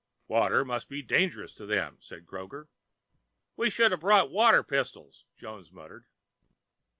"Water 0.27 0.65
must 0.65 0.89
be 0.89 1.03
dangerous 1.03 1.53
to 1.53 1.67
them," 1.67 1.97
said 2.01 2.25
Kroger. 2.25 2.69
"We 3.55 3.69
shoulda 3.69 3.97
brought 3.97 4.31
water 4.31 4.63
pistols," 4.63 5.25
Jones 5.37 5.71
muttered. 5.71 6.07